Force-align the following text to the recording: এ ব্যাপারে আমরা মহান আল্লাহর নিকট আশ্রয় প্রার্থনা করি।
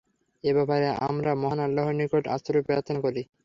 এ 0.43 0.51
ব্যাপারে 0.57 0.87
আমরা 1.07 1.31
মহান 1.41 1.59
আল্লাহর 1.65 1.95
নিকট 1.99 2.23
আশ্রয় 2.35 2.65
প্রার্থনা 2.67 2.99
করি। 3.05 3.21